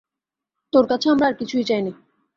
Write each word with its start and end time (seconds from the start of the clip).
তোর 0.73 0.85
কাছে 0.87 1.07
আমরা 1.09 1.25
আর 1.27 1.35
কিছুই 1.39 1.63
চাই 1.63 1.81
নে। 1.81 1.91